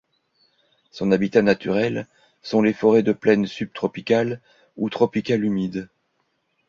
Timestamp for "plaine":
3.11-3.45